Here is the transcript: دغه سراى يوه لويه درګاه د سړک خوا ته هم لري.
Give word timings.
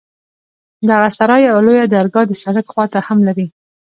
دغه 0.89 1.07
سراى 1.17 1.41
يوه 1.47 1.61
لويه 1.65 1.85
درګاه 1.93 2.25
د 2.27 2.31
سړک 2.43 2.65
خوا 2.71 2.85
ته 2.93 2.99
هم 3.07 3.19
لري. 3.27 3.47